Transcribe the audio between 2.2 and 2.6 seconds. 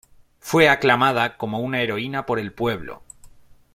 por el